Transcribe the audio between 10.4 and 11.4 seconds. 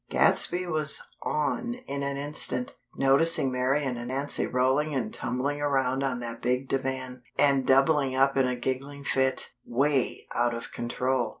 of control.